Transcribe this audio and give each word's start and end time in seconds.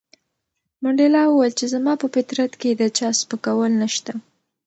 منډېلا 0.83 1.21
وویل 1.27 1.53
چې 1.59 1.65
زما 1.73 1.93
په 2.01 2.07
فطرت 2.15 2.51
کې 2.61 2.69
د 2.79 2.83
چا 2.97 3.09
سپکول 3.19 3.71
نشته. 3.81 4.13